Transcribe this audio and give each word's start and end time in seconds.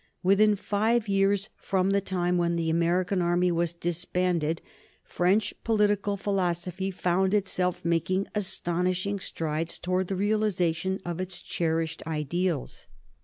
Within 0.23 0.55
five 0.55 1.07
years 1.07 1.49
from 1.57 1.91
the 1.91 2.01
time 2.01 2.39
when 2.39 2.55
the 2.55 2.71
American 2.71 3.21
army 3.21 3.51
was 3.51 3.71
disbanded 3.71 4.59
French 5.03 5.53
political 5.63 6.17
philosophy 6.17 6.89
found 6.89 7.35
itself 7.35 7.85
making 7.85 8.25
astonishing 8.33 9.19
strides 9.19 9.77
towards 9.77 10.09
the 10.09 10.15
realization 10.15 10.99
of 11.05 11.21
its 11.21 11.39
cherished 11.39 12.01
ideals. 12.07 12.87